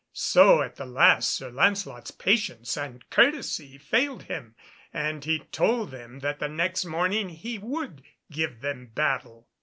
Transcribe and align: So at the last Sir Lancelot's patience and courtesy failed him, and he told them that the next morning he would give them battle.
So 0.13 0.63
at 0.63 0.77
the 0.77 0.85
last 0.87 1.29
Sir 1.29 1.51
Lancelot's 1.51 2.09
patience 2.09 2.75
and 2.75 3.07
courtesy 3.11 3.77
failed 3.77 4.23
him, 4.23 4.55
and 4.91 5.23
he 5.23 5.37
told 5.51 5.91
them 5.91 6.21
that 6.21 6.39
the 6.39 6.49
next 6.49 6.85
morning 6.85 7.29
he 7.29 7.59
would 7.59 8.01
give 8.31 8.61
them 8.61 8.87
battle. 8.87 9.47